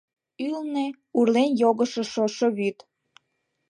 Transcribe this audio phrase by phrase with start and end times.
[0.45, 0.85] Ӱлнӧ—
[1.17, 2.77] урлен йогышо шошо вӱд.